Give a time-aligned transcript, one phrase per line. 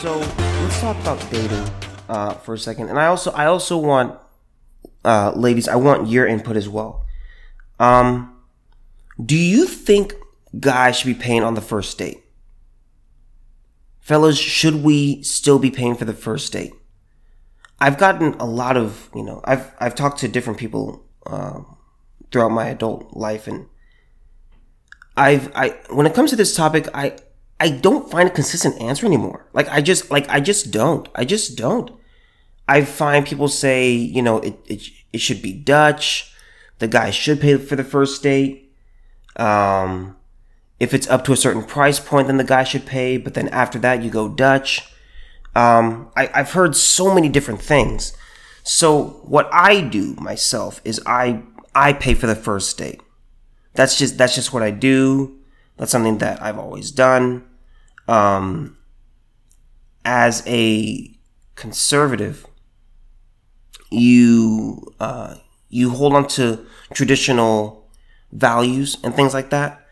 [0.00, 1.70] So let's talk about dating
[2.08, 4.18] uh, for a second, and I also I also want
[5.04, 7.04] uh, ladies, I want your input as well.
[7.78, 8.36] Um,
[9.24, 10.14] do you think
[10.58, 12.24] guys should be paying on the first date?
[14.00, 16.72] Fellas, should we still be paying for the first date?
[17.80, 21.60] I've gotten a lot of, you know, I've I've talked to different people uh,
[22.30, 23.66] throughout my adult life, and
[25.16, 27.16] I've I when it comes to this topic, I
[27.60, 29.46] I don't find a consistent answer anymore.
[29.52, 31.08] Like I just like I just don't.
[31.14, 31.90] I just don't.
[32.66, 34.82] I find people say, you know, it it,
[35.12, 36.32] it should be Dutch.
[36.78, 38.72] The guy should pay for the first date.
[39.36, 40.16] Um,
[40.80, 43.16] if it's up to a certain price point, then the guy should pay.
[43.16, 44.93] But then after that, you go Dutch.
[45.54, 48.16] Um, I, I've heard so many different things.
[48.62, 51.42] So what I do myself is I
[51.74, 53.00] I pay for the first date.
[53.74, 55.38] That's just that's just what I do.
[55.76, 57.44] That's something that I've always done.
[58.06, 58.78] Um,
[60.04, 61.10] as a
[61.56, 62.46] conservative,
[63.90, 65.36] you uh,
[65.68, 67.88] you hold on to traditional
[68.32, 69.86] values and things like that,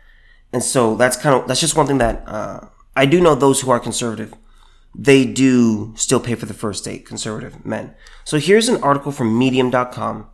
[0.52, 2.60] and so that's kind of that's just one thing that uh,
[2.94, 3.34] I do know.
[3.34, 4.34] Those who are conservative,
[4.94, 7.06] they do still pay for the first date.
[7.06, 7.94] Conservative men.
[8.24, 10.28] So here's an article from Medium.com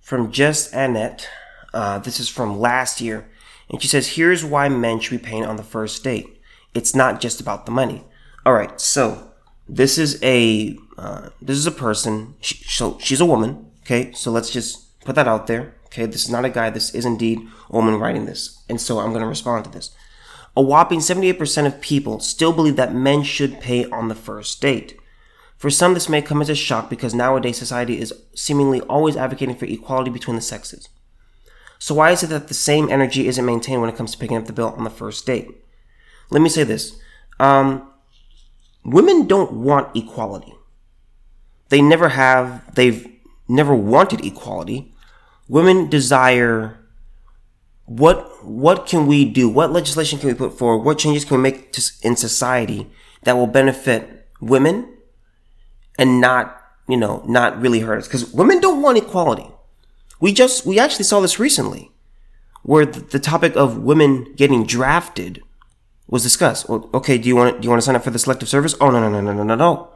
[0.00, 1.28] from Just Annette.
[1.72, 3.28] Uh, this is from last year,
[3.68, 6.40] and she says, "Here's why men should be paying on the first date.
[6.74, 8.04] It's not just about the money."
[8.44, 9.30] All right, so
[9.68, 12.34] this is a uh, this is a person.
[12.40, 13.70] She, so she's a woman.
[13.82, 15.74] Okay, so let's just put that out there.
[15.86, 16.70] Okay, this is not a guy.
[16.70, 19.94] This is indeed a woman writing this, and so I'm going to respond to this.
[20.56, 24.98] A whopping 78% of people still believe that men should pay on the first date.
[25.56, 29.56] For some, this may come as a shock because nowadays society is seemingly always advocating
[29.56, 30.88] for equality between the sexes.
[31.78, 34.36] So why is it that the same energy isn't maintained when it comes to picking
[34.36, 35.48] up the bill on the first date?
[36.30, 36.98] Let me say this.
[37.38, 37.90] Um,
[38.84, 40.54] women don't want equality.
[41.68, 43.06] They never have, they've
[43.48, 44.94] never wanted equality.
[45.48, 46.79] Women desire
[47.90, 49.48] what what can we do?
[49.48, 50.84] What legislation can we put forward?
[50.84, 52.88] What changes can we make to, in society
[53.24, 54.96] that will benefit women
[55.98, 56.56] and not,
[56.86, 58.06] you know, not really hurt us?
[58.06, 59.50] Because women don't want equality.
[60.20, 61.90] We just we actually saw this recently,
[62.62, 65.42] where the, the topic of women getting drafted
[66.06, 66.68] was discussed.
[66.68, 68.76] Well, okay, do you want do you want to sign up for the selective service?
[68.80, 69.88] Oh no no no no no no no.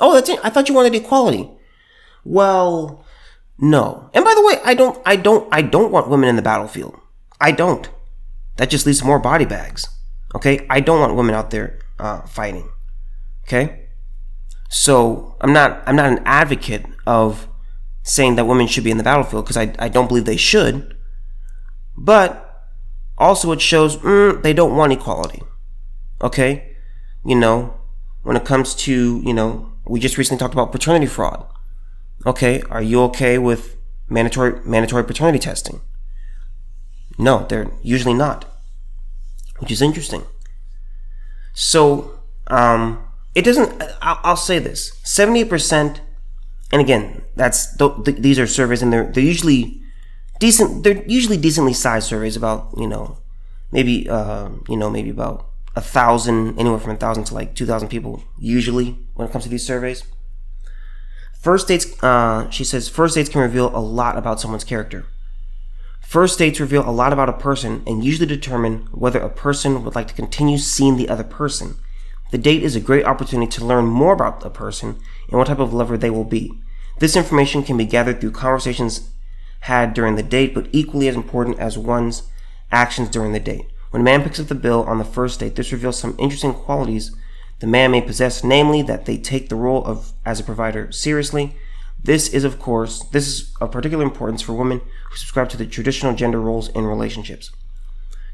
[0.00, 0.40] Oh, that's it.
[0.42, 1.48] I thought you wanted equality.
[2.24, 3.04] Well,
[3.56, 4.10] no.
[4.12, 6.98] And by the way, I don't I don't I don't want women in the battlefield.
[7.40, 7.88] I don't.
[8.56, 9.88] That just leads to more body bags.
[10.34, 10.66] Okay?
[10.70, 12.70] I don't want women out there uh, fighting.
[13.44, 13.86] Okay?
[14.68, 17.48] So I'm not I'm not an advocate of
[18.02, 20.96] saying that women should be in the battlefield because I, I don't believe they should.
[21.96, 22.40] But
[23.16, 25.42] also it shows mm, they don't want equality.
[26.20, 26.76] Okay?
[27.24, 27.74] You know,
[28.22, 31.46] when it comes to, you know, we just recently talked about paternity fraud.
[32.26, 33.76] Okay, are you okay with
[34.08, 35.82] mandatory mandatory paternity testing?
[37.18, 38.44] No, they're usually not,
[39.58, 40.22] which is interesting.
[41.52, 43.04] So, um,
[43.34, 43.82] it doesn't.
[44.02, 46.00] I'll, say this: seventy percent,
[46.72, 49.80] and again, that's th- th- these are surveys, and they're they're usually
[50.40, 50.82] decent.
[50.82, 53.18] They're usually decently sized surveys, about you know,
[53.70, 55.46] maybe uh, you know, maybe about
[55.76, 59.44] a thousand, anywhere from a thousand to like two thousand people, usually when it comes
[59.44, 60.02] to these surveys.
[61.40, 65.04] First dates, uh, she says, first dates can reveal a lot about someone's character.
[66.06, 69.94] First dates reveal a lot about a person and usually determine whether a person would
[69.94, 71.76] like to continue seeing the other person.
[72.30, 74.96] The date is a great opportunity to learn more about a person
[75.28, 76.52] and what type of lover they will be.
[77.00, 79.10] This information can be gathered through conversations
[79.60, 82.24] had during the date, but equally as important as one's
[82.70, 83.66] actions during the date.
[83.90, 86.54] When a man picks up the bill on the first date, this reveals some interesting
[86.54, 87.14] qualities
[87.60, 91.56] the man may possess, namely that they take the role of as a provider seriously.
[92.04, 94.80] This is, of course, this is of particular importance for women
[95.10, 97.50] who subscribe to the traditional gender roles in relationships.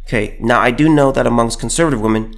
[0.06, 2.34] Okay, now I do know that amongst conservative women,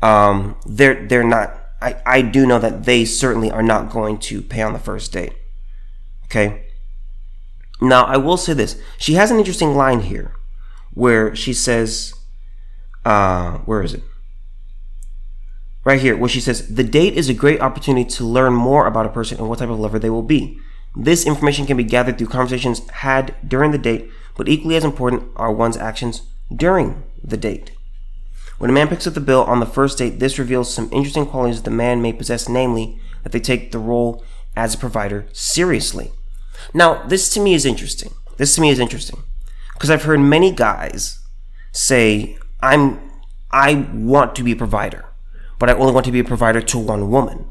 [0.00, 1.52] um, they're they're not.
[1.80, 5.12] I I do know that they certainly are not going to pay on the first
[5.12, 5.32] date.
[6.26, 6.66] Okay.
[7.80, 10.36] Now I will say this: she has an interesting line here,
[10.94, 12.14] where she says,
[13.04, 14.04] uh, "Where is it?"
[15.84, 19.06] Right here, where she says, The date is a great opportunity to learn more about
[19.06, 20.58] a person and what type of lover they will be.
[20.94, 25.24] This information can be gathered through conversations had during the date, but equally as important
[25.36, 26.22] are one's actions
[26.54, 27.72] during the date.
[28.58, 31.26] When a man picks up the bill on the first date, this reveals some interesting
[31.26, 34.22] qualities that the man may possess, namely, that they take the role
[34.54, 36.12] as a provider seriously.
[36.74, 38.12] Now, this to me is interesting.
[38.36, 39.22] This to me is interesting
[39.74, 41.18] because I've heard many guys
[41.72, 43.00] say, "I'm
[43.50, 45.06] I want to be a provider,
[45.62, 47.48] but I only want to be a provider to one woman."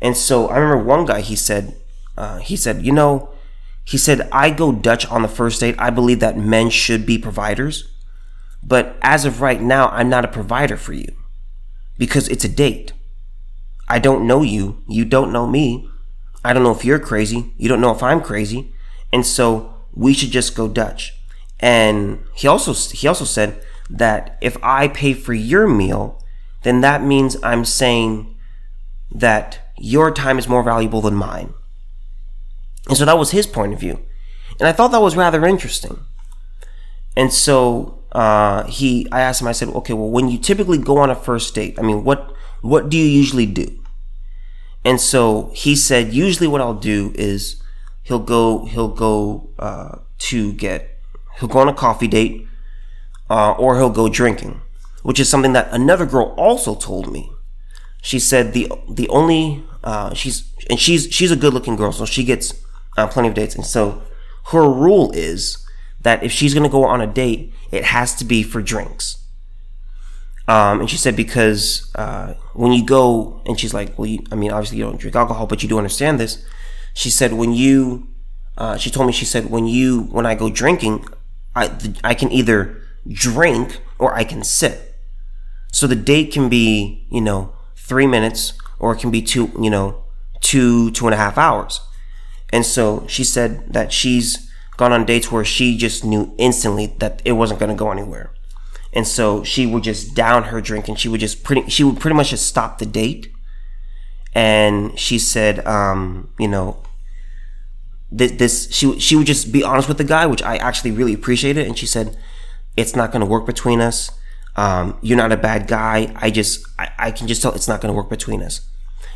[0.00, 1.74] And so I remember one guy he said
[2.16, 3.30] uh, he said, "You know,
[3.84, 5.74] he said I go Dutch on the first date.
[5.76, 7.88] I believe that men should be providers,
[8.62, 11.08] but as of right now, I'm not a provider for you
[11.98, 12.92] because it's a date.
[13.88, 14.84] I don't know you.
[14.86, 15.90] You don't know me.
[16.44, 17.52] I don't know if you're crazy.
[17.56, 18.72] You don't know if I'm crazy.
[19.12, 21.12] And so we should just go Dutch.
[21.58, 26.22] And he also he also said that if I pay for your meal,
[26.62, 28.36] then that means I'm saying
[29.10, 31.54] that your time is more valuable than mine.
[32.88, 34.00] And so that was his point of view.
[34.58, 36.00] And I thought that was rather interesting.
[37.16, 40.98] And so uh, he, I asked him, I said, okay, well, when you typically go
[40.98, 43.82] on a first date, I mean, what, what do you usually do?
[44.84, 47.62] And so he said, usually what I'll do is
[48.02, 50.98] he'll go, he'll go, uh, to get,
[51.38, 52.46] he'll go on a coffee date,
[53.28, 54.60] uh, or he'll go drinking,
[55.02, 57.30] which is something that another girl also told me.
[58.02, 62.04] She said the, the only, uh, she's, and she's, she's a good looking girl, so
[62.04, 62.54] she gets
[62.96, 63.54] uh, plenty of dates.
[63.54, 64.02] And so
[64.46, 65.66] her rule is
[66.02, 69.16] that if she's going to go on a date, it has to be for drinks.
[70.46, 74.34] Um, and she said because uh, when you go, and she's like, well, you, I
[74.34, 76.44] mean, obviously you don't drink alcohol, but you do understand this.
[76.94, 78.08] She said when you,
[78.56, 81.04] uh, she told me, she said when you, when I go drinking,
[81.54, 84.87] I, I can either drink or I can sit.
[85.72, 89.70] So the date can be, you know, three minutes or it can be two, you
[89.70, 90.04] know,
[90.40, 91.80] two, two and a half hours.
[92.52, 97.20] And so she said that she's gone on dates where she just knew instantly that
[97.24, 98.32] it wasn't going to go anywhere.
[98.92, 102.00] And so she would just down her drink and she would just pretty, she would
[102.00, 103.30] pretty much just stop the date.
[104.34, 106.82] And she said, um, you know,
[108.10, 111.12] this, this, she, she would just be honest with the guy, which I actually really
[111.12, 111.66] appreciated.
[111.66, 112.16] And she said,
[112.76, 114.10] it's not going to work between us.
[114.58, 116.12] Um, you're not a bad guy.
[116.16, 118.68] I just, I, I can just tell it's not going to work between us.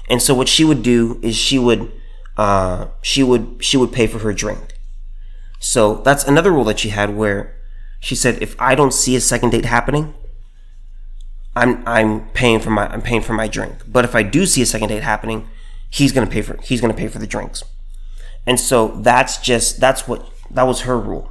[0.09, 1.91] And so what she would do is she would,
[2.37, 4.75] uh, she would, she would pay for her drink.
[5.59, 7.57] So that's another rule that she had where
[7.99, 10.15] she said, if I don't see a second date happening,
[11.55, 13.75] I'm I'm paying for my I'm paying for my drink.
[13.87, 15.49] But if I do see a second date happening,
[15.91, 17.63] he's gonna pay for he's gonna pay for the drinks.
[18.47, 21.31] And so that's just that's what that was her rule.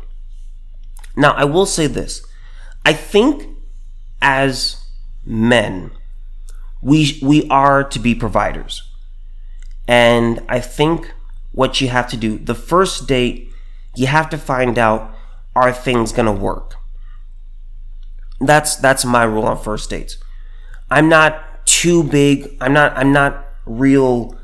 [1.16, 2.24] Now I will say this.
[2.86, 3.51] I think
[4.22, 4.84] as
[5.26, 5.92] men,
[6.82, 8.84] we we are to be providers.
[9.88, 11.14] And I think
[11.52, 13.50] what you have to do, the first date,
[13.96, 15.14] you have to find out
[15.56, 16.76] are things gonna work?
[18.40, 20.18] That's that's my rule on first dates.
[20.90, 22.56] I'm not too big.
[22.60, 24.38] I'm not I'm not real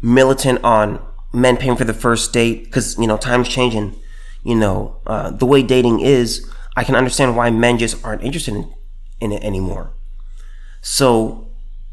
[0.00, 1.00] militant on
[1.32, 3.94] men paying for the first date because you know times changing.
[4.42, 6.48] You know uh, the way dating is.
[6.76, 8.72] I can understand why men just aren't interested in,
[9.20, 9.90] in it anymore.
[10.80, 11.48] So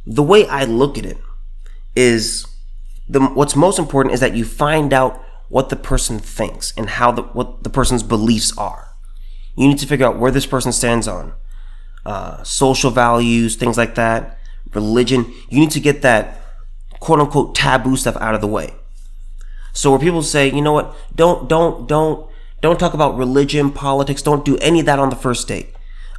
[0.06, 1.18] the way I look at it
[1.96, 2.46] is
[3.08, 7.12] the what's most important is that you find out what the person thinks and how
[7.12, 8.90] the what the person's beliefs are.
[9.56, 11.34] You need to figure out where this person stands on
[12.06, 14.40] uh, social values, things like that,
[14.74, 15.32] religion.
[15.50, 16.42] You need to get that
[17.00, 18.74] quote unquote taboo stuff out of the way.
[19.74, 22.30] So where people say, you know what, don't don't don't
[22.62, 25.74] don't talk about religion, politics, don't do any of that on the first date.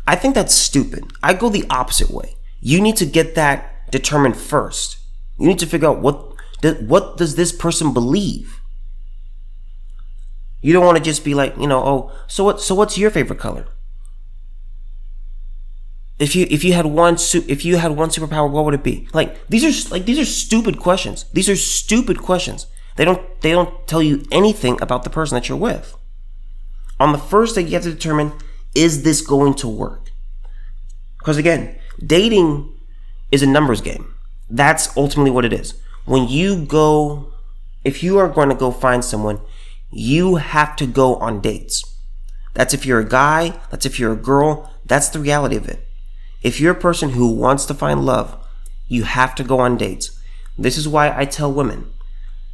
[0.07, 1.13] I think that's stupid.
[1.23, 2.37] I go the opposite way.
[2.61, 4.99] You need to get that determined first.
[5.39, 6.33] You need to figure out what
[6.81, 8.61] what does this person believe?
[10.61, 12.61] You don't want to just be like, you know, oh, so what?
[12.61, 13.67] So what's your favorite color?
[16.21, 18.85] If you if you had one su- if you had one superpower, what would it
[18.85, 19.09] be?
[19.13, 21.25] Like these are like these are stupid questions.
[21.33, 22.67] These are stupid questions.
[22.97, 25.97] They don't they don't tell you anything about the person that you're with.
[27.01, 28.33] On the first date, you have to determine
[28.75, 30.11] is this going to work?
[31.19, 32.73] Because again, dating
[33.31, 34.15] is a numbers game.
[34.51, 35.75] That's ultimately what it is.
[36.05, 37.33] When you go,
[37.85, 39.41] if you are going to go find someone,
[39.91, 41.85] you have to go on dates.
[42.55, 45.87] That's if you're a guy, that's if you're a girl, that's the reality of it.
[46.43, 48.37] If you're a person who wants to find love,
[48.89, 50.19] you have to go on dates.
[50.59, 51.93] This is why I tell women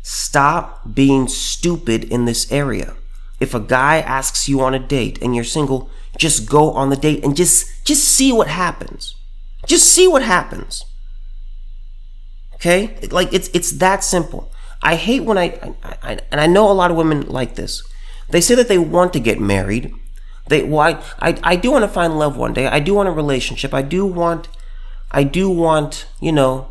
[0.03, 2.95] stop being stupid in this area.
[3.41, 6.97] If a guy asks you on a date and you're single, just go on the
[6.97, 9.15] date and just just see what happens.
[9.67, 10.85] Just see what happens.
[12.55, 12.99] Okay?
[13.11, 14.53] Like it's it's that simple.
[14.83, 17.83] I hate when I, I, I, and I know a lot of women like this.
[18.31, 19.93] They say that they want to get married.
[20.49, 22.67] They why I, I, I do want to find love one day.
[22.67, 23.73] I do want a relationship.
[23.73, 24.49] I do want
[25.11, 26.71] I do want, you know,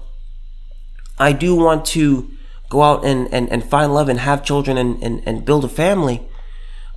[1.18, 2.30] I do want to
[2.70, 5.70] go out and, and, and find love and have children and, and, and build a
[5.70, 6.27] family.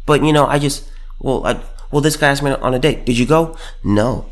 [0.04, 3.04] But, you know, I just, well, I, well, this guy asked me on a date.
[3.04, 3.56] Did you go?
[3.82, 4.26] No.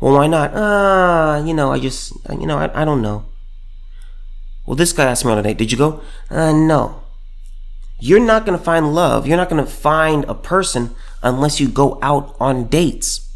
[0.00, 0.50] Well, why not?
[0.54, 3.24] Ah, uh, you know, I just, you know, I, I don't know.
[4.66, 5.58] Well, this guy asked me on a date.
[5.58, 6.02] Did you go?
[6.30, 7.02] Uh, no.
[8.00, 9.26] You're not going to find love.
[9.26, 13.28] You're not going to find a person unless you go out on dates.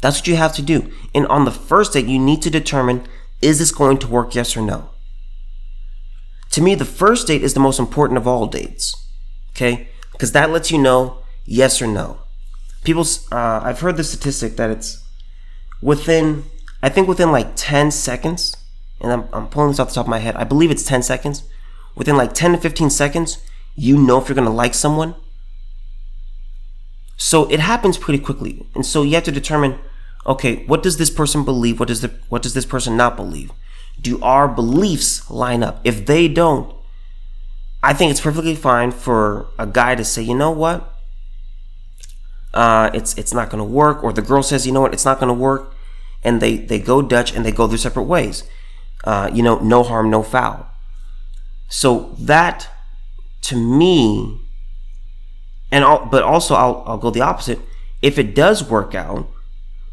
[0.00, 0.92] That's what you have to do.
[1.14, 3.06] And on the first date, you need to determine
[3.40, 4.90] is this going to work, yes or no?
[6.52, 8.94] To me, the first date is the most important of all dates.
[9.50, 9.88] Okay?
[10.12, 12.21] Because that lets you know yes or no.
[12.84, 15.04] People, uh, I've heard the statistic that it's
[15.80, 16.44] within,
[16.82, 18.56] I think within like 10 seconds,
[19.00, 21.02] and I'm, I'm pulling this off the top of my head, I believe it's 10
[21.02, 21.44] seconds.
[21.94, 23.38] Within like 10 to 15 seconds,
[23.74, 25.14] you know if you're going to like someone.
[27.16, 28.66] So it happens pretty quickly.
[28.74, 29.78] And so you have to determine
[30.26, 31.80] okay, what does this person believe?
[31.80, 33.52] What does the what does this person not believe?
[34.00, 35.80] Do our beliefs line up?
[35.84, 36.74] If they don't,
[37.82, 40.91] I think it's perfectly fine for a guy to say, you know what?
[42.54, 45.18] Uh, it's it's not gonna work, or the girl says, you know what, it's not
[45.18, 45.74] gonna work,
[46.22, 48.44] and they they go Dutch and they go their separate ways.
[49.04, 50.66] Uh, you know, no harm, no foul.
[51.68, 52.68] So that,
[53.42, 54.38] to me,
[55.70, 57.58] and I'll, but also I'll I'll go the opposite.
[58.02, 59.28] If it does work out,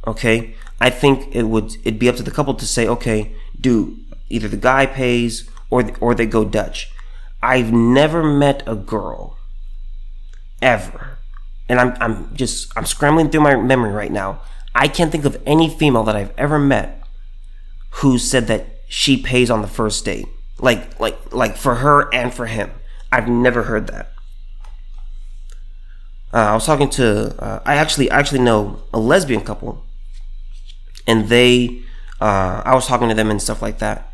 [0.05, 3.97] okay, I think it would it'd be up to the couple to say, okay, do
[4.29, 6.91] either the guy pays or the, or they go Dutch.
[7.41, 9.37] I've never met a girl
[10.61, 11.18] ever,
[11.69, 14.41] and I'm I'm just I'm scrambling through my memory right now.
[14.75, 17.01] I can't think of any female that I've ever met
[17.91, 20.27] who said that she pays on the first date,
[20.59, 22.71] like like like for her and for him.
[23.11, 24.11] I've never heard that.
[26.33, 29.83] Uh, I was talking to uh, I actually actually know a lesbian couple
[31.09, 31.81] and they
[32.21, 34.13] uh, I was talking to them and stuff like that,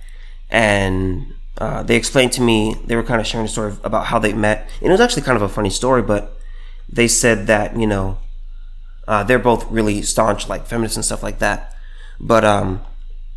[0.50, 4.20] and uh, they explained to me they were kind of sharing a story about how
[4.20, 6.38] they met, and it was actually kind of a funny story, but
[6.90, 8.20] they said that you know
[9.08, 11.76] uh, they're both really staunch like feminists and stuff like that,
[12.20, 12.82] but um,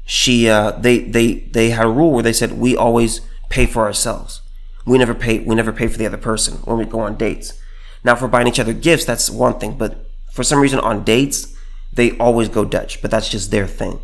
[0.05, 3.85] she uh, they they they had a rule where they said we always pay for
[3.85, 4.43] ourselves.
[4.87, 7.61] We never pay we never pay for the other person when we go on dates.
[8.05, 11.55] Now, for buying each other gifts, that's one thing, but for some reason on dates
[11.93, 14.01] they always go Dutch, but that's just their thing.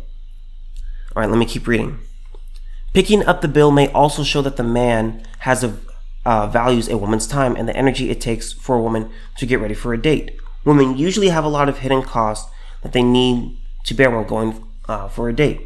[1.15, 1.99] All right, let me keep reading.
[2.93, 5.77] Picking up the bill may also show that the man has a
[6.25, 9.59] uh, values a woman's time and the energy it takes for a woman to get
[9.59, 10.39] ready for a date.
[10.63, 12.51] Women usually have a lot of hidden costs
[12.81, 15.61] that they need to bear when going uh, for a date.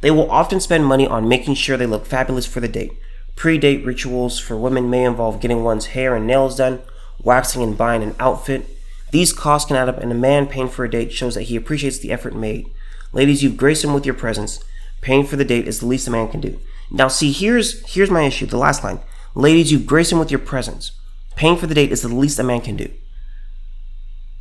[0.00, 2.92] They will often spend money on making sure they look fabulous for the date.
[3.36, 6.82] Pre date rituals for women may involve getting one's hair and nails done,
[7.22, 8.68] waxing and buying an outfit,
[9.14, 11.54] these costs can add up, and a man paying for a date shows that he
[11.54, 12.68] appreciates the effort made.
[13.12, 14.58] Ladies, you've graced him with your presence.
[15.02, 16.58] Paying for the date is the least a man can do.
[16.90, 18.46] Now, see, here's here's my issue.
[18.46, 18.98] The last line,
[19.34, 20.92] ladies, you've graced him with your presence.
[21.36, 22.90] Paying for the date is the least a man can do.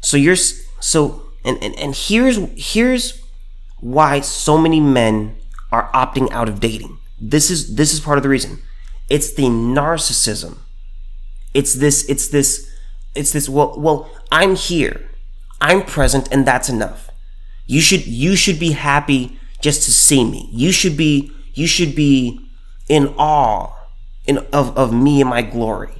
[0.02, 3.22] So you're so, and and, and here's here's
[3.80, 5.36] why so many men
[5.72, 7.00] are opting out of dating.
[7.20, 8.62] This is this is part of the reason.
[9.10, 10.58] It's the narcissism.
[11.54, 12.08] It's this.
[12.10, 12.70] It's this
[13.16, 15.10] it's this well well i'm here
[15.62, 17.10] i'm present and that's enough
[17.66, 21.96] you should you should be happy just to see me you should be you should
[21.96, 22.40] be
[22.90, 23.72] in awe
[24.26, 25.94] in of, of me and my glory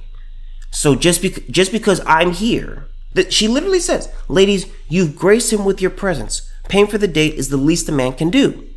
[0.70, 5.64] so just because just because i'm here that she literally says ladies you've graced him
[5.64, 8.68] with your presence paying for the date is the least a man can do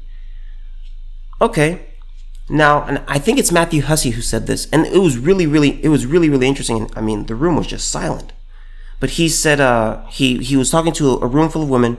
[1.41, 1.87] okay
[2.49, 5.83] now, and I think it's Matthew Hussey who said this, and it was really, really,
[5.83, 6.89] it was really, really interesting.
[6.95, 8.31] I mean, the room was just silent.
[8.99, 11.97] But he said uh, he he was talking to a room full of women,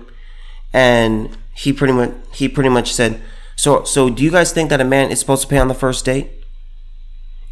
[0.73, 3.21] and he pretty much he pretty much said,
[3.57, 5.75] "So so do you guys think that a man is supposed to pay on the
[5.75, 6.38] first date?"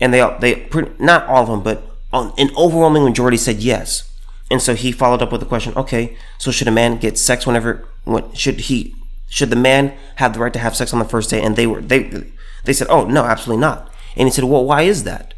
[0.00, 4.12] And they they not all of them, but an overwhelming majority said yes.
[4.50, 7.46] And so he followed up with the question, "Okay, so should a man get sex
[7.46, 7.86] whenever?
[8.04, 8.94] What should he?
[9.28, 11.42] Should the man have the right to have sex on the first day?
[11.42, 12.24] And they were they
[12.64, 15.34] they said, "Oh no, absolutely not." And he said, "Well, why is that?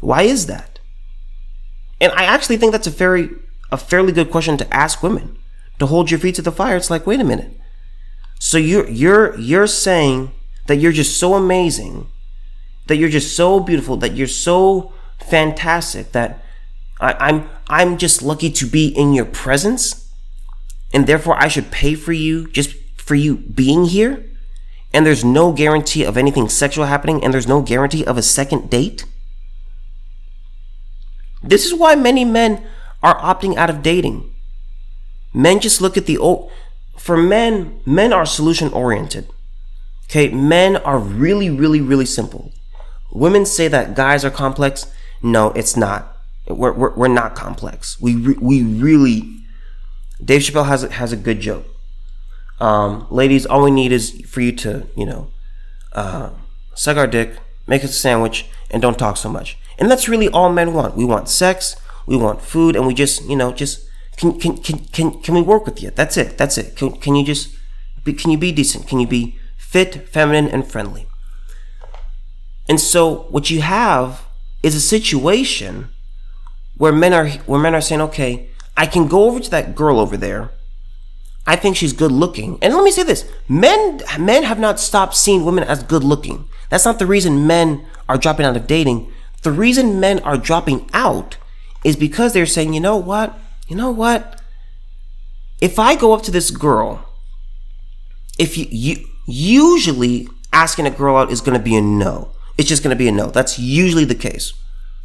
[0.00, 0.78] Why is that?"
[2.00, 3.30] And I actually think that's a very
[3.72, 5.38] a fairly good question to ask women
[5.78, 6.76] to hold your feet to the fire.
[6.76, 7.52] It's like, wait a minute.
[8.38, 10.32] So you're you're you're saying
[10.66, 12.06] that you're just so amazing,
[12.90, 16.44] that you're just so beautiful, that you're so fantastic, that
[17.00, 20.12] I, I'm I'm just lucky to be in your presence,
[20.92, 24.26] and therefore I should pay for you just for you being here
[24.92, 28.70] and there's no guarantee of anything sexual happening, and there's no guarantee of a second
[28.70, 29.04] date?
[31.42, 32.66] This is why many men
[33.02, 34.34] are opting out of dating.
[35.32, 36.50] Men just look at the old.
[36.98, 39.28] For men, men are solution oriented.
[40.04, 42.52] Okay, men are really, really, really simple.
[43.12, 44.86] Women say that guys are complex.
[45.22, 46.16] No, it's not.
[46.46, 48.00] We're, we're, we're not complex.
[48.00, 49.42] We, re- we really,
[50.24, 51.66] Dave Chappelle has, a, has a good joke.
[52.60, 55.30] Um, ladies, all we need is for you to, you know,
[55.92, 56.30] uh,
[56.74, 57.36] suck our dick,
[57.66, 59.56] make us a sandwich, and don't talk so much.
[59.78, 60.96] And that's really all men want.
[60.96, 61.76] We want sex,
[62.06, 63.86] we want food, and we just, you know, just
[64.16, 65.90] can can can can, can we work with you?
[65.90, 66.36] That's it.
[66.36, 66.76] That's it.
[66.76, 67.56] Can, can you just
[68.04, 68.86] be, can you be decent?
[68.86, 71.06] Can you be fit, feminine, and friendly?
[72.70, 74.24] And so what you have
[74.62, 75.88] is a situation
[76.76, 79.98] where men are where men are saying, okay, I can go over to that girl
[79.98, 80.52] over there.
[81.48, 82.60] I think she's good looking.
[82.62, 86.48] And let me say this: men men have not stopped seeing women as good looking.
[86.68, 89.12] That's not the reason men are dropping out of dating.
[89.42, 91.38] The reason men are dropping out
[91.82, 93.36] is because they're saying, you know what?
[93.66, 94.40] You know what?
[95.60, 97.04] If I go up to this girl,
[98.38, 102.30] if you, you usually asking a girl out is going to be a no.
[102.60, 103.30] It's just going to be a no.
[103.30, 104.52] That's usually the case.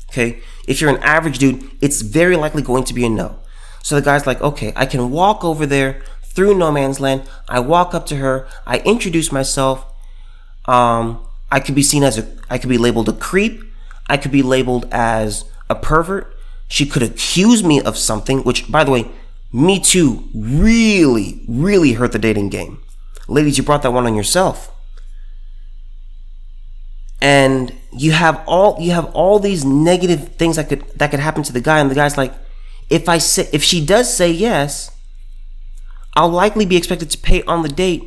[0.09, 0.41] Okay?
[0.67, 3.39] If you're an average dude, it's very likely going to be a no.
[3.81, 7.24] So the guy's like, okay, I can walk over there through no man's land.
[7.47, 8.45] I walk up to her.
[8.67, 9.85] I introduce myself.
[10.65, 13.63] Um, I could be seen as a, I could be labeled a creep.
[14.07, 16.35] I could be labeled as a pervert.
[16.67, 19.05] She could accuse me of something, which, by the way,
[19.53, 22.83] Me Too really, really hurt the dating game.
[23.29, 24.75] Ladies, you brought that one on yourself.
[27.25, 31.41] And you have all you have all these negative things that could that could happen
[31.41, 32.32] to the guy, and the guy's like,
[32.88, 34.91] if I say if she does say yes,
[36.15, 38.03] I'll likely be expected to pay on the date,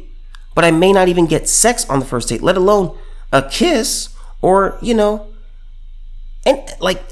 [0.54, 2.96] but I may not even get sex on the first date, let alone
[3.32, 4.10] a kiss
[4.40, 5.26] or you know,
[6.46, 7.02] and like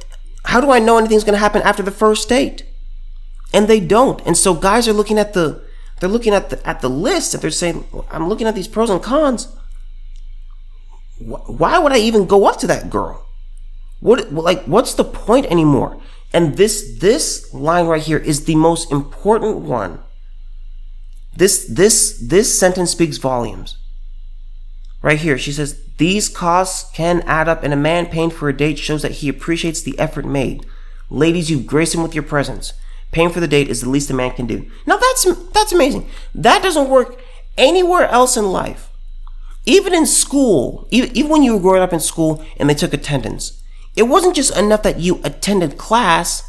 [0.44, 2.62] how do I know anything's going to happen after the first date?
[3.52, 4.24] And they don't.
[4.24, 5.60] And so guys are looking at the
[5.98, 8.90] they're looking at the at the list and they're saying, I'm looking at these pros
[8.90, 9.48] and cons.
[11.18, 13.26] Why would I even go up to that girl?
[14.00, 16.00] What like what's the point anymore?
[16.32, 20.00] And this this line right here is the most important one.
[21.34, 23.78] This this this sentence speaks volumes.
[25.02, 28.56] Right here, she says, These costs can add up, and a man paying for a
[28.56, 30.66] date shows that he appreciates the effort made.
[31.10, 32.72] Ladies, you've graced him with your presence.
[33.12, 34.68] Paying for the date is the least a man can do.
[34.84, 36.08] Now that's that's amazing.
[36.34, 37.20] That doesn't work
[37.56, 38.85] anywhere else in life.
[39.66, 43.60] Even in school, even, when you were growing up in school and they took attendance,
[43.96, 46.42] it wasn't just enough that you attended class.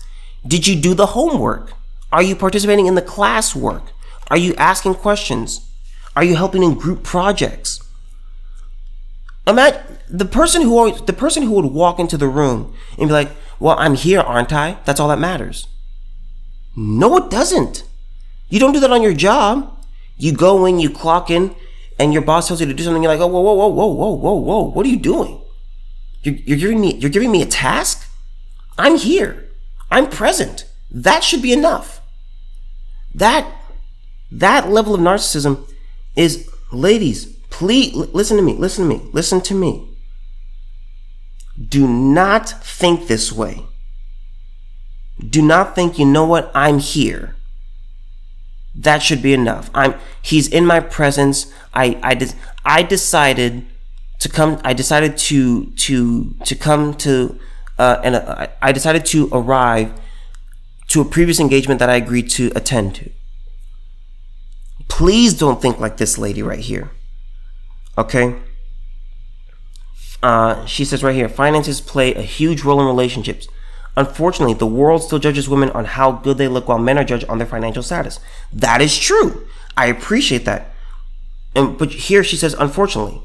[0.46, 1.74] Did you do the homework?
[2.12, 3.88] Are you participating in the classwork?
[4.30, 5.68] Are you asking questions?
[6.16, 7.82] Are you helping in group projects?
[9.48, 13.14] Imagine the person who always, the person who would walk into the room and be
[13.14, 14.78] like, "Well, I'm here, aren't I?
[14.86, 15.68] That's all that matters."
[16.76, 17.84] No, it doesn't.
[18.50, 19.74] You don't do that on your job.
[20.18, 21.56] You go in, you clock in,
[22.00, 23.02] and your boss tells you to do something.
[23.02, 24.64] You're like, "Oh, whoa, whoa, whoa, whoa, whoa, whoa, whoa!
[24.72, 25.42] What are you doing?
[26.24, 28.10] You're, you're giving me you're giving me a task.
[28.78, 29.50] I'm here.
[29.90, 30.66] I'm present.
[30.92, 32.02] That should be enough.
[33.16, 33.52] That
[34.32, 35.70] that level of narcissism
[36.16, 39.90] is, ladies, Please listen to me, listen to me, listen to me.
[41.58, 43.66] Do not think this way.
[45.28, 47.36] Do not think, you know what, I'm here.
[48.78, 49.70] That should be enough.
[49.74, 51.52] I'm he's in my presence.
[51.74, 53.66] I I de- I decided
[54.20, 57.40] to come I decided to to to come to
[57.80, 59.94] uh, and uh, I decided to arrive
[60.90, 63.12] to a previous engagement that I agreed to attend to.
[64.88, 66.92] Please don't think like this lady right here.
[67.98, 68.36] Okay.
[70.24, 73.48] Uh, she says right here finances play a huge role in relationships.
[73.98, 77.26] Unfortunately, the world still judges women on how good they look while men are judged
[77.28, 78.20] on their financial status.
[78.54, 79.48] That is true.
[79.76, 80.72] I appreciate that.
[81.56, 83.24] And but here she says, unfortunately,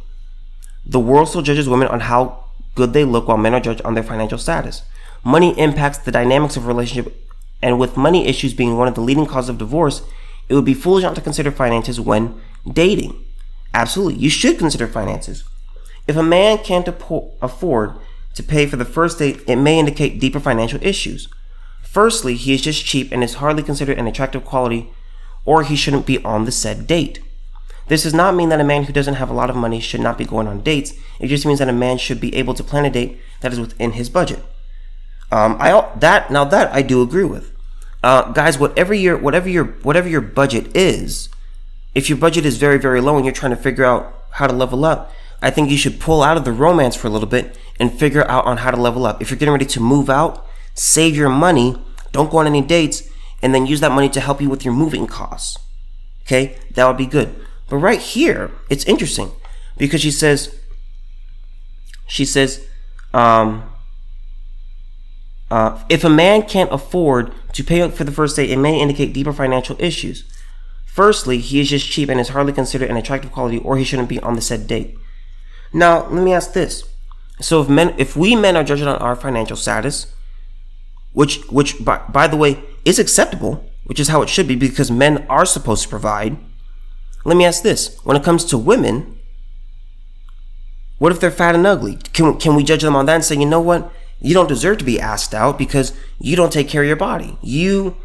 [0.87, 3.93] the world still judges women on how good they look while men are judged on
[3.93, 4.83] their financial status.
[5.23, 7.15] Money impacts the dynamics of relationship,
[7.61, 10.01] and with money issues being one of the leading causes of divorce,
[10.49, 13.23] it would be foolish not to consider finances when dating.
[13.75, 15.45] Absolutely, you should consider finances.
[16.09, 17.93] If a man can't afford
[18.35, 21.29] to pay for the first date, it may indicate deeper financial issues.
[21.83, 24.91] Firstly, he is just cheap and is hardly considered an attractive quality,
[25.45, 27.21] or he shouldn't be on the said date.
[27.89, 30.01] This does not mean that a man who doesn't have a lot of money should
[30.01, 30.95] not be going on dates.
[31.21, 33.61] It just means that a man should be able to plan a date that is
[33.61, 34.43] within his budget.
[35.31, 37.53] Um, I that now that I do agree with,
[38.03, 38.59] uh, guys.
[38.59, 41.29] Whatever your whatever your whatever your budget is,
[41.95, 44.53] if your budget is very, very low and you're trying to figure out how to
[44.53, 47.59] level up, I think you should pull out of the romance for a little bit
[47.81, 49.21] and figure out on how to level up.
[49.21, 51.77] If you're getting ready to move out, save your money,
[52.13, 53.09] don't go on any dates,
[53.43, 55.59] and then use that money to help you with your moving costs.
[56.23, 57.35] Okay, that would be good.
[57.69, 59.33] But right here, it's interesting
[59.77, 60.55] because she says,
[62.07, 62.65] she says,
[63.13, 63.65] Um,
[65.51, 68.81] uh, if a man can't afford to pay up for the first date, it may
[68.81, 70.25] indicate deeper financial issues.
[70.87, 74.09] Firstly, he is just cheap and is hardly considered an attractive quality, or he shouldn't
[74.09, 74.97] be on the said date.
[75.73, 76.85] Now, let me ask this:
[77.41, 80.13] So, if men, if we men are judged on our financial status,
[81.13, 84.91] which, which, by, by the way, is acceptable, which is how it should be, because
[84.91, 86.37] men are supposed to provide.
[87.25, 89.19] Let me ask this: When it comes to women,
[91.03, 91.99] what if they're fat and ugly?
[92.13, 93.91] Can can we judge them on that and say, you know what?
[94.21, 97.37] You don't deserve to be asked out because you don't take care of your body.
[97.43, 97.97] You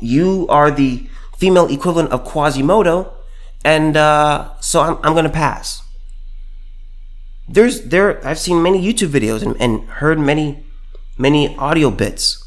[0.00, 1.08] you are the
[1.38, 3.10] female equivalent of Quasimodo,
[3.64, 5.81] and uh, so I'm, I'm gonna pass.
[7.48, 10.64] There's there I've seen many YouTube videos and, and heard many
[11.18, 12.38] many audio bits.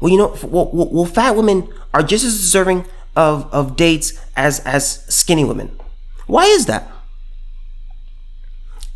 [0.00, 4.60] Well, you know, well, well, fat women are just as deserving of, of dates as
[4.60, 5.78] as skinny women.
[6.26, 6.90] Why is that?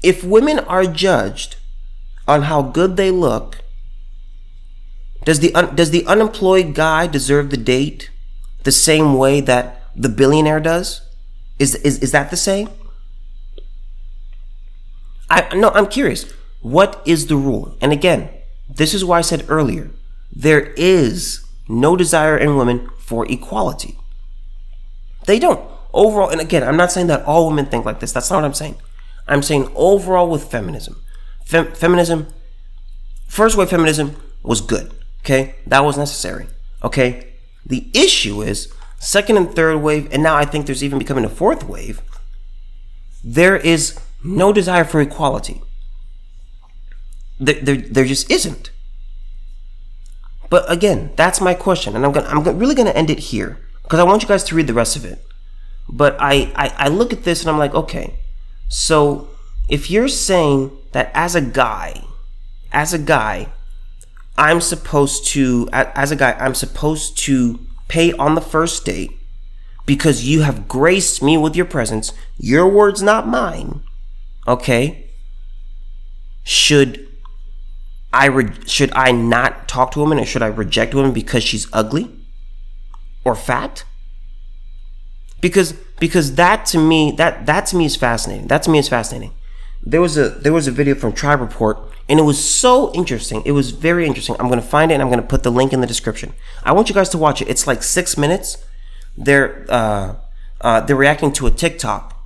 [0.02, 1.56] If women are judged
[2.26, 3.62] on how good they look
[5.24, 8.10] does the un- does the unemployed guy deserve the date
[8.64, 11.02] the same way that the billionaire does?
[11.58, 12.68] Is is is that the same?
[15.33, 16.31] I no, I'm curious.
[16.61, 17.77] What is the rule?
[17.81, 18.29] And again,
[18.68, 19.90] this is why I said earlier,
[20.31, 23.97] there is no desire in women for equality.
[25.27, 25.68] They don't.
[25.95, 28.12] Overall, and again, I'm not saying that all women think like this.
[28.12, 28.77] That's not what I'm saying.
[29.27, 31.03] I'm saying overall with feminism.
[31.47, 32.29] Fem- feminism,
[33.27, 34.92] first wave feminism was good.
[35.21, 36.47] Okay, that was necessary.
[36.83, 37.33] Okay,
[37.64, 41.31] the issue is second and third wave, and now I think there's even becoming a
[41.31, 42.03] fourth wave.
[43.25, 45.62] There is no desire for equality.
[47.38, 48.70] There, there, there just isn't.
[50.50, 53.98] But again, that's my question, and I'm gonna, I'm really gonna end it here because
[53.98, 55.24] I want you guys to read the rest of it.
[55.88, 58.18] But I, I, I look at this and I'm like, okay,
[58.68, 59.28] so
[59.68, 62.04] if you're saying that as a guy,
[62.72, 63.48] as a guy,
[64.37, 67.58] I'm supposed to, as a guy, I'm supposed to
[67.88, 69.11] pay on the first date
[69.85, 72.12] because you have graced me with your presence.
[72.38, 73.82] Your words, not mine.
[74.46, 75.11] Okay.
[76.44, 77.09] Should
[78.12, 81.12] I re- should I not talk to a woman or should I reject a woman
[81.12, 82.11] because she's ugly
[83.24, 83.85] or fat?
[85.40, 88.48] Because because that to me that that to me is fascinating.
[88.48, 89.33] That to me is fascinating.
[89.85, 91.78] There was a there was a video from Tribe Report
[92.09, 93.42] and it was so interesting.
[93.46, 94.37] It was very interesting.
[94.38, 96.35] I'm gonna find it and I'm gonna put the link in the description.
[96.64, 97.48] I want you guys to watch it.
[97.48, 98.59] It's like six minutes.
[99.16, 100.16] They're uh,
[100.61, 102.21] uh, they're reacting to a TikTok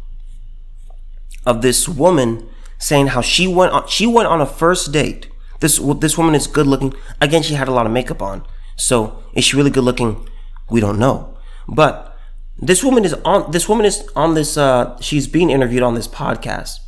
[1.47, 5.29] of this woman saying how she went on she went on a first date.
[5.61, 6.93] This this woman is good looking.
[7.21, 8.45] Again, she had a lot of makeup on.
[8.77, 10.29] So is she really good looking?
[10.69, 11.39] We don't know.
[11.67, 12.19] But
[12.59, 16.09] this woman is on this woman is on this uh, she's being interviewed on this
[16.09, 16.81] podcast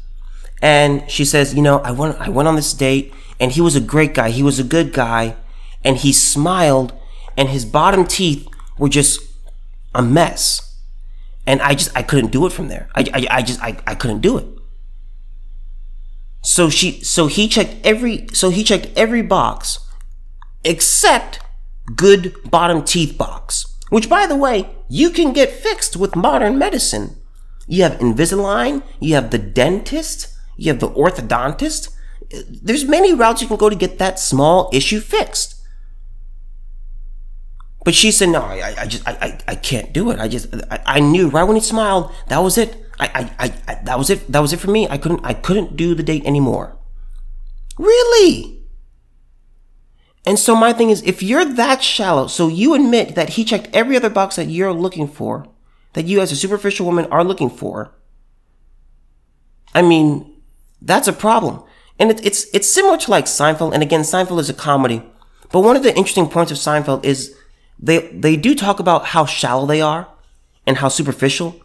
[0.61, 3.77] and she says, you know, I went, I went on this date and he was
[3.77, 4.31] a great guy.
[4.31, 5.37] He was a good guy
[5.85, 6.93] and he smiled
[7.37, 9.21] and his bottom teeth were just
[9.95, 10.68] a mess.
[11.49, 12.91] And I just, I couldn't do it from there.
[12.95, 14.45] I, I, I just, I, I couldn't do it.
[16.43, 19.79] So she, so he checked every, so he checked every box
[20.63, 21.41] except
[21.97, 27.17] good bottom teeth box, which by the way, you can get fixed with modern medicine.
[27.67, 31.97] You have Invisalign, you have the dentist, you have the orthodontist.
[32.63, 35.58] There's many routes you can go to get that small issue fixed.
[37.85, 40.19] But she said, no, I, I just, I, I, I can't do it.
[40.19, 42.77] I just, I, I knew right when he smiled, that was it.
[42.99, 44.31] I, I, I, that was it.
[44.31, 44.89] That was it for me.
[44.89, 46.77] I couldn't, I couldn't do the date anymore.
[47.79, 48.63] Really?
[50.27, 53.71] And so my thing is, if you're that shallow, so you admit that he checked
[53.73, 55.47] every other box that you're looking for,
[55.95, 57.95] that you as a superficial woman are looking for.
[59.75, 60.43] I mean,
[60.83, 61.63] that's a problem.
[61.99, 65.03] And it, it's it's similar to like Seinfeld, and again, Seinfeld is a comedy.
[65.51, 67.35] But one of the interesting points of Seinfeld is
[67.79, 70.09] they they do talk about how shallow they are
[70.67, 71.61] and how superficial.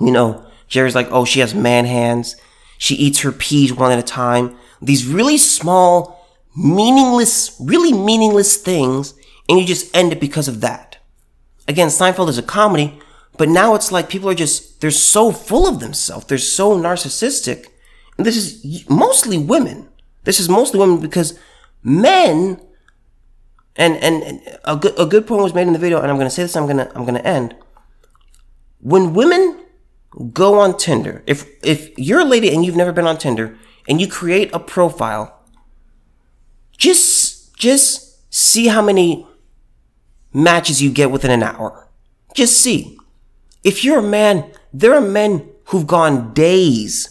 [0.00, 2.36] You know, Jerry's like, oh, she has man hands.
[2.78, 4.56] She eats her peas one at a time.
[4.82, 9.14] These really small, meaningless, really meaningless things,
[9.48, 10.98] and you just end it because of that.
[11.68, 12.98] Again, Seinfeld is a comedy,
[13.38, 16.26] but now it's like people are just, they're so full of themselves.
[16.26, 17.66] They're so narcissistic
[18.16, 19.88] And this is mostly women.
[20.24, 21.38] This is mostly women because
[21.82, 22.60] men,
[23.76, 26.30] and, and, a good, a good point was made in the video, and I'm to
[26.30, 27.54] say this, I'm to, I'm to end.
[28.80, 29.64] When women
[30.32, 33.58] go on Tinder, if, if you're a lady and you've never been on Tinder
[33.88, 35.40] and you create a profile,
[36.76, 39.26] just, just see how many
[40.32, 41.88] matches you get within an hour.
[42.34, 42.98] Just see.
[43.64, 47.10] If you're a man, there are men who've gone days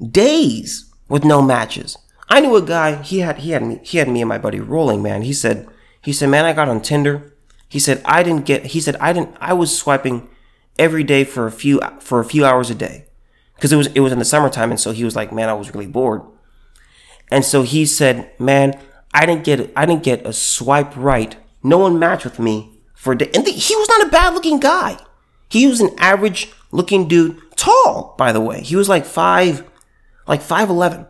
[0.00, 1.96] days with no matches.
[2.28, 3.02] I knew a guy.
[3.02, 5.02] He had he had me he had me and my buddy rolling.
[5.02, 5.68] Man, he said
[6.06, 7.34] he said, man, I got on Tinder.
[7.68, 8.66] He said I didn't get.
[8.66, 9.36] He said I didn't.
[9.40, 10.30] I was swiping
[10.78, 13.06] every day for a few for a few hours a day
[13.56, 15.54] because it was it was in the summertime, and so he was like, man, I
[15.54, 16.22] was really bored.
[17.28, 18.78] And so he said, man,
[19.12, 21.34] I didn't get I didn't get a swipe right.
[21.64, 23.30] No one matched with me for a day.
[23.34, 24.98] And the, he was not a bad looking guy.
[25.48, 28.60] He was an average looking dude, tall, by the way.
[28.60, 29.68] He was like five,
[30.28, 31.08] like five eleven.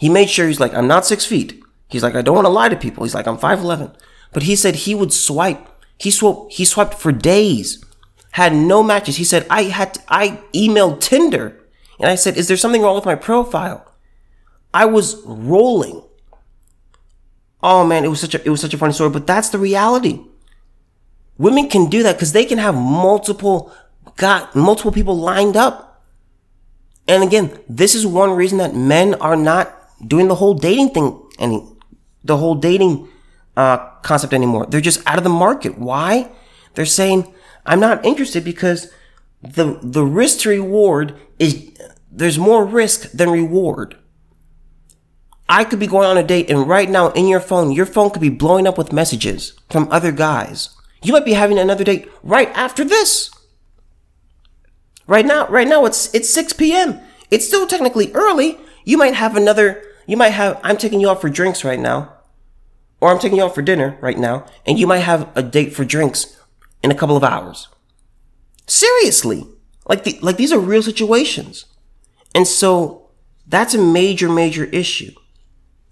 [0.00, 1.61] He made sure he's like, I'm not six feet.
[1.92, 3.04] He's like, I don't want to lie to people.
[3.04, 3.92] He's like, I'm five eleven.
[4.32, 5.68] But he said he would swipe.
[5.98, 6.54] He swiped.
[6.54, 7.84] He swiped for days.
[8.32, 9.16] Had no matches.
[9.16, 9.94] He said I had.
[9.94, 11.60] To, I emailed Tinder,
[12.00, 13.86] and I said, "Is there something wrong with my profile?"
[14.72, 16.02] I was rolling.
[17.62, 19.58] Oh man, it was such a it was such a funny story, but that's the
[19.58, 20.24] reality.
[21.38, 23.72] Women can do that because they can have multiple
[24.16, 26.02] got multiple people lined up.
[27.06, 29.76] And again, this is one reason that men are not
[30.06, 31.71] doing the whole dating thing any
[32.24, 33.08] the whole dating
[33.56, 34.66] uh, concept anymore.
[34.66, 35.78] They're just out of the market.
[35.78, 36.30] Why?
[36.74, 37.32] They're saying,
[37.66, 38.90] I'm not interested because
[39.42, 41.70] the the risk to reward is
[42.10, 43.96] there's more risk than reward.
[45.48, 48.10] I could be going on a date and right now in your phone, your phone
[48.10, 50.70] could be blowing up with messages from other guys.
[51.02, 53.30] You might be having another date right after this.
[55.06, 57.00] Right now, right now it's it's 6 p.m.
[57.30, 58.58] It's still technically early.
[58.84, 62.12] You might have another you might have I'm taking you out for drinks right now.
[63.00, 65.74] Or I'm taking you out for dinner right now, and you might have a date
[65.74, 66.38] for drinks
[66.84, 67.66] in a couple of hours.
[68.68, 69.44] Seriously.
[69.88, 71.64] Like the, like these are real situations.
[72.32, 73.10] And so
[73.46, 75.12] that's a major major issue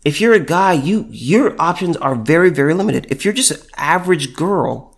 [0.04, 3.06] if you're a guy, you your options are very very limited.
[3.10, 4.96] If you're just an average girl,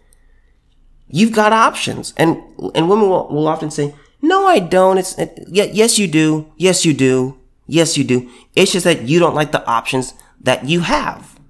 [1.09, 2.37] you've got options, and
[2.75, 6.53] and women will, will often say, "No, I don't." It's it, yes, you do.
[6.57, 7.39] Yes, you do.
[7.73, 8.31] Yes, you do.
[8.55, 11.41] It's just that you don't like the options that you have.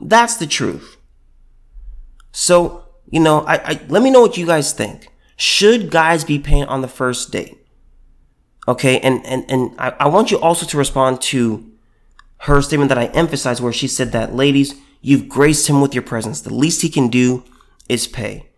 [0.00, 0.96] That's the truth.
[2.32, 5.08] So you know, I, I let me know what you guys think.
[5.36, 7.56] Should guys be paying on the first date?
[8.66, 11.64] Okay, and and and I, I want you also to respond to
[12.38, 16.02] her statement that I emphasized where she said that, ladies, you've graced him with your
[16.02, 16.40] presence.
[16.40, 17.44] The least he can do
[17.88, 18.50] is pay.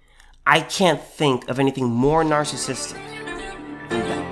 [0.47, 2.99] I can't think of anything more narcissistic
[3.91, 4.32] than that.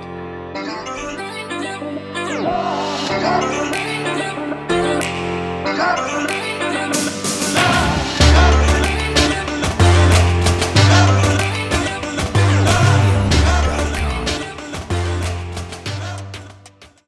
[3.39, 3.60] Thank you.